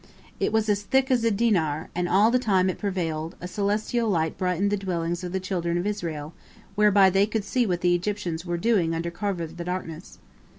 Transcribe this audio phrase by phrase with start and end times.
[0.39, 4.09] It was as thick as a dinar, and all the time it prevailed a celestial
[4.09, 6.33] light brightened the dwellings of the children of Israel,
[6.73, 10.17] whereby they could see what the Egyptians were doing under cover of the darkness.